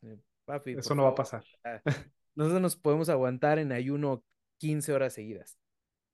[0.02, 1.06] Eh, papi, eso no favor.
[1.06, 1.44] va a pasar.
[2.36, 4.24] Nosotros nos podemos aguantar en ayuno
[4.58, 5.58] 15 horas seguidas.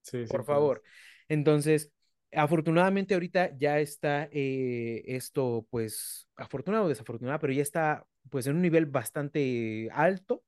[0.02, 0.82] Sí, Por sí, favor.
[0.82, 0.94] Pues.
[1.30, 1.92] Entonces,
[2.32, 8.56] afortunadamente ahorita ya está eh, esto, pues, afortunado o desafortunado, pero ya está, pues, en
[8.56, 10.44] un nivel bastante alto,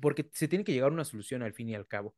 [0.00, 2.14] porque se tiene que llegar a una solución al fin y al cabo.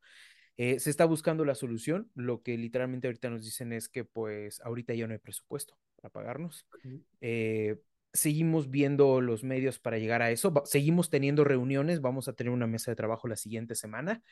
[0.56, 4.60] Eh, se está buscando la solución, lo que literalmente ahorita nos dicen es que, pues,
[4.60, 6.66] ahorita ya no hay presupuesto para pagarnos.
[6.72, 7.04] Uh -huh.
[7.20, 7.76] eh,
[8.14, 12.66] seguimos viendo los medios para llegar a eso, seguimos teniendo reuniones, vamos a tener una
[12.68, 14.22] mesa de trabajo la siguiente semana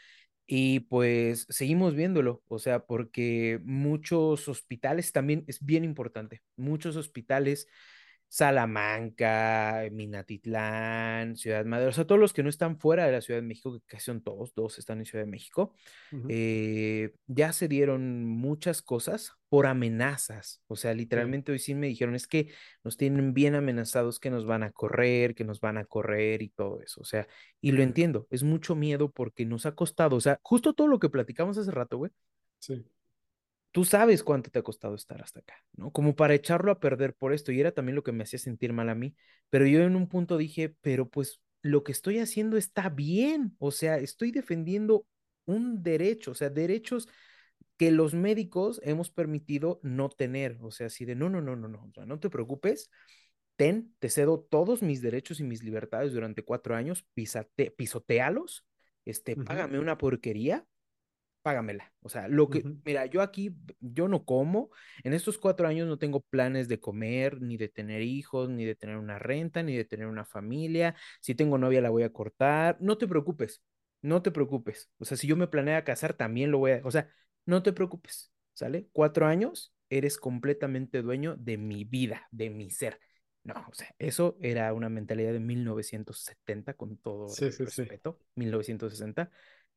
[0.47, 7.69] y pues seguimos viéndolo, o sea, porque muchos hospitales también es bien importante, muchos hospitales,
[8.33, 13.41] Salamanca, Minatitlán, Ciudad Madero, o sea, todos los que no están fuera de la Ciudad
[13.41, 15.75] de México, que casi son todos, dos están en Ciudad de México,
[16.13, 16.27] uh -huh.
[16.31, 22.15] eh, ya se dieron muchas cosas por amenazas, o sea, literalmente hoy sí me dijeron,
[22.15, 22.51] es que
[22.83, 26.49] nos tienen bien amenazados que nos van a correr, que nos van a correr y
[26.49, 27.29] todo eso, o sea,
[27.61, 30.99] y lo entiendo, es mucho miedo porque nos ha costado, o sea, justo todo lo
[30.99, 32.11] que platicamos hace rato, güey.
[32.61, 32.83] Sí
[33.73, 35.91] tú sabes cuánto te ha costado estar hasta acá, ¿no?
[35.91, 38.73] Como para echarlo a perder por esto, y era también lo que me hacía sentir
[38.73, 39.17] mal a mí,
[39.51, 43.71] pero yo en un punto dije, pero pues lo que estoy haciendo está bien, o
[43.71, 45.07] sea, estoy defendiendo
[45.47, 47.09] un derecho, o sea, derechos
[47.79, 51.69] que los médicos hemos permitido no tener, o sea, así de, no, no, no, no,
[51.69, 52.91] no, o sea, no te preocupes,
[53.57, 58.67] ten, te cedo todos mis derechos y mis libertades durante cuatro años, pisate, pisotealos,
[59.05, 59.45] este, uh -huh.
[59.45, 60.67] págame una porquería,
[61.43, 61.93] págamela.
[62.01, 64.71] O sea, lo que, mira, yo aquí, yo no como,
[65.05, 68.75] en estos cuatro años no tengo planes de comer, ni de tener hijos, ni de
[68.75, 70.95] tener una renta, ni de tener una familia.
[71.21, 72.77] Si tengo novia, la voy a cortar.
[72.81, 73.63] No te preocupes,
[74.01, 74.91] no te preocupes.
[74.99, 77.09] O sea, si yo me planeo casar, también lo voy a, o sea,
[77.45, 78.89] no te preocupes, ¿sale?
[78.93, 82.99] Cuatro años, eres completamente dueño de mi vida, de mi ser.
[83.45, 89.31] No, o sea, eso era una mentalidad de 1970, con todo respeto, 1960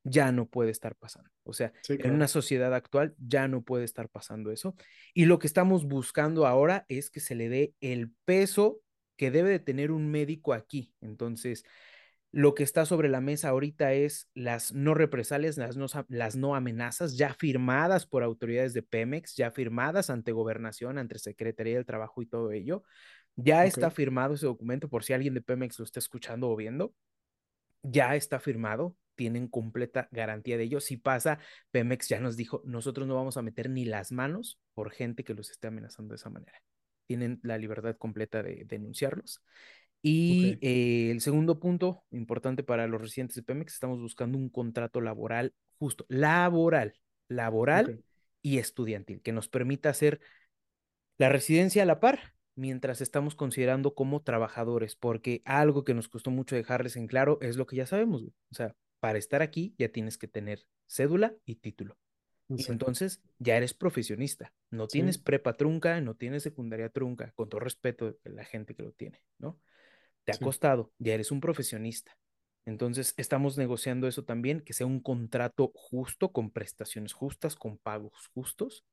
[0.05, 1.29] ya no puede estar pasando.
[1.43, 4.75] O sea, en una sociedad actual ya no puede estar pasando eso.
[5.13, 8.81] Y lo que estamos buscando ahora es que se le dé el peso
[9.17, 10.93] que debe de tener un médico aquí.
[11.01, 11.63] Entonces,
[12.31, 16.55] lo que está sobre la mesa ahorita es las no represalias, las no, las no
[16.55, 22.21] amenazas ya firmadas por autoridades de Pemex, ya firmadas ante gobernación, ante Secretaría del Trabajo
[22.21, 22.83] y todo ello.
[23.37, 26.93] Ya está firmado ese documento por si alguien de Pemex lo está escuchando o viendo.
[27.81, 30.79] Ya está firmado tienen completa garantía de ello.
[30.79, 31.39] Si pasa,
[31.71, 35.33] Pemex ya nos dijo, nosotros no vamos a meter ni las manos por gente que
[35.33, 36.61] los esté amenazando de esa manera.
[37.07, 39.41] Tienen la libertad completa de denunciarlos.
[40.01, 45.01] Y eh, el segundo punto importante para los residentes de Pemex, estamos buscando un contrato
[45.01, 46.93] laboral justo, laboral,
[47.27, 48.03] laboral
[48.41, 50.19] y estudiantil, que nos permita hacer
[51.17, 56.31] la residencia a la par mientras estamos considerando como trabajadores, porque algo que nos costó
[56.31, 59.89] mucho dejarles en claro es lo que ya sabemos, o sea, para estar aquí ya
[59.89, 61.97] tienes que tener cédula y título.
[62.47, 64.53] Y entonces ya eres profesionista.
[64.69, 68.83] No tienes prepa trunca, no tienes secundaria trunca, con todo respeto de la gente que
[68.83, 69.59] lo tiene, ¿no?
[70.25, 72.17] Te ha costado, ya eres un profesionista.
[72.65, 78.27] Entonces estamos negociando eso también, que sea un contrato justo, con prestaciones justas, con pagos
[78.33, 78.85] justos.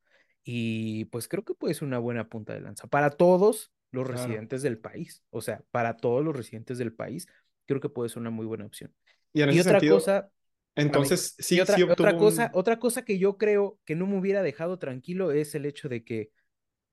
[0.45, 4.63] Y pues creo que puede ser una buena punta de lanza para todos los residentes
[4.63, 5.23] del país.
[5.31, 7.27] O sea, para todos los residentes del país,
[7.67, 8.95] creo que puede ser una muy buena opción.
[9.33, 10.31] Y, otra cosa.
[10.75, 14.43] Entonces, sí, otra, sí otra cosa, otra cosa que yo creo que no me hubiera
[14.43, 16.31] dejado tranquilo es el hecho de que,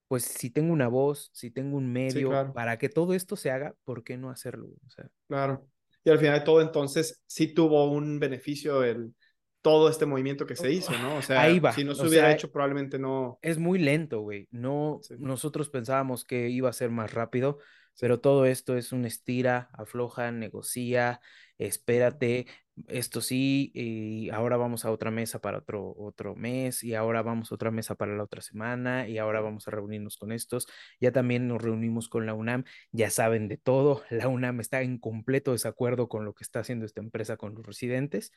[0.07, 3.75] pues, si tengo una voz, si tengo un medio, para que todo esto se haga,
[3.85, 4.67] ¿por qué no hacerlo?
[4.85, 5.67] O sea, claro.
[6.03, 9.13] Y al final de todo, entonces, sí tuvo un beneficio el
[9.61, 11.17] todo este movimiento que se hizo, ¿no?
[11.17, 13.39] O sea, si no se hubiera hecho, probablemente no.
[13.41, 14.47] Es muy lento, güey.
[14.51, 17.59] No, nosotros pensábamos que iba a ser más rápido,
[17.99, 21.19] pero todo esto es un estira, afloja, negocia,
[21.59, 22.47] espérate,
[22.87, 27.51] esto sí, y ahora vamos a otra mesa para otro, otro mes, y ahora vamos
[27.51, 30.67] a otra mesa para la otra semana, y ahora vamos a reunirnos con estos.
[30.99, 34.97] Ya también nos reunimos con la UNAM, ya saben de todo, la UNAM está en
[34.97, 38.31] completo desacuerdo con lo que está haciendo esta empresa con los residentes.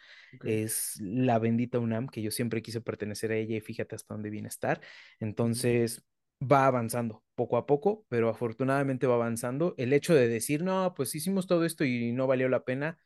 [0.45, 4.31] Es la bendita UNAM, que yo siempre quise pertenecer a ella y fíjate hasta dónde
[4.31, 4.81] viene a estar.
[5.21, 6.05] Entonces,
[6.43, 9.75] va avanzando poco a poco, pero afortunadamente va avanzando.
[9.79, 12.99] El hecho de decir, no, pues hicimos todo esto y no valió la pena,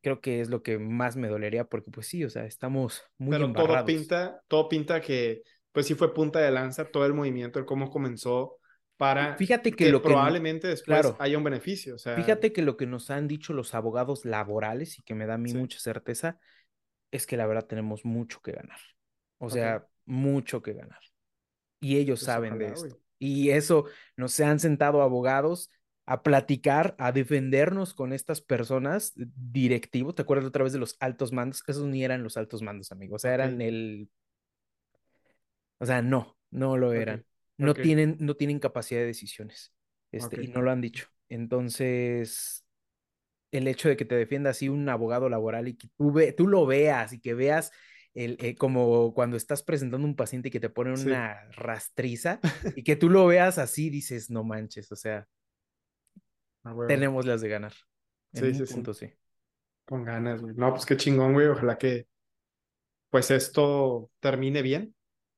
[0.00, 3.32] creo que es lo que más me dolería porque pues sí, o sea, estamos muy
[3.32, 7.58] Pero todo pinta, todo pinta que pues sí fue punta de lanza todo el movimiento,
[7.58, 8.58] el cómo comenzó
[8.96, 11.94] para fíjate que, lo probablemente después haya un beneficio.
[11.94, 12.16] O sea...
[12.16, 15.38] Fíjate que lo que nos han dicho los abogados laborales y que me da a
[15.38, 16.38] mí mucha certeza
[17.12, 18.80] es que la verdad tenemos mucho que ganar.
[19.38, 20.98] O sea, mucho que ganar.
[21.80, 23.00] Y ellos pues saben de esto.
[23.20, 23.84] Y eso
[24.16, 25.70] nos se han sentado abogados
[26.08, 30.14] a platicar, a defendernos con estas personas directivos.
[30.14, 31.62] ¿Te acuerdas otra vez de los altos mandos?
[31.66, 33.16] Esos ni eran los altos mandos, amigo.
[33.16, 34.08] O sea, eran el.
[35.76, 37.26] O sea, no, no lo eran.
[37.58, 39.74] No, tienen, no tienen capacidad de decisiones.
[40.10, 41.08] Este, y no lo han dicho.
[41.28, 42.64] Entonces,
[43.50, 46.48] el hecho de que te defienda así un abogado laboral y que tú, ve, tú
[46.48, 47.70] lo veas y que veas
[48.14, 52.40] el, eh, como cuando estás presentando un paciente y que te pone una rastriza
[52.76, 55.28] y que tú lo veas así, dices, no manches, o sea,
[56.86, 57.72] tenemos las de ganar.
[58.32, 59.12] sí, sí, punto, sí.
[59.84, 60.54] Con ganas, güey.
[60.54, 61.46] No, pues qué chingón, güey.
[61.46, 62.06] Ojalá que
[63.10, 64.94] pues esto termine bien,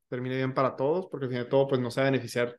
[0.08, 2.56] termine bien para todos, porque al final de todo, pues nos va a beneficiar.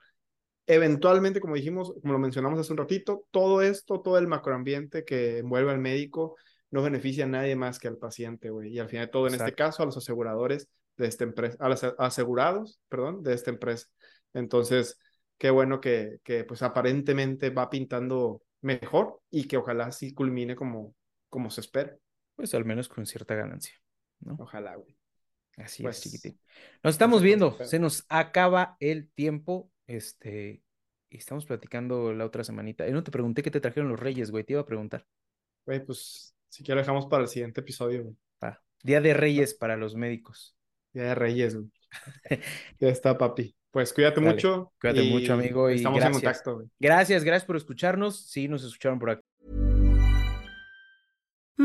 [0.65, 5.39] Eventualmente, como dijimos, como lo mencionamos hace un ratito, todo esto, todo el macroambiente que
[5.39, 6.37] envuelve al médico,
[6.69, 8.71] no beneficia a nadie más que al paciente, güey.
[8.73, 11.67] Y al final de todo, en este caso, a los aseguradores de esta empresa, a
[11.67, 13.87] los asegurados, perdón, de esta empresa.
[14.33, 14.97] Entonces,
[15.37, 20.95] qué bueno que, que pues aparentemente va pintando mejor y que ojalá sí culmine como,
[21.29, 21.97] como se espera.
[22.35, 23.75] Pues al menos con cierta ganancia,
[24.19, 24.35] ¿no?
[24.39, 24.97] Ojalá, güey.
[25.57, 26.39] Así es, pues, chiquitín.
[26.83, 30.63] Nos estamos viendo, se nos acaba el tiempo, este,
[31.09, 32.87] y estamos platicando la otra semanita.
[32.87, 35.05] Y no te pregunté qué te trajeron los reyes, güey, te iba a preguntar.
[35.65, 38.17] Güey, pues, si quieres dejamos para el siguiente episodio, güey.
[38.83, 40.55] Día de Reyes para los médicos.
[40.93, 41.71] Día de Reyes, güey.
[42.79, 43.55] ya está, papi.
[43.71, 44.71] Pues cuídate mucho.
[44.79, 45.71] Cuídate mucho, amigo.
[45.71, 46.63] Y estamos en contacto.
[46.79, 48.27] Gracias, gracias por escucharnos.
[48.27, 49.30] Sí, nos escucharon por aquí.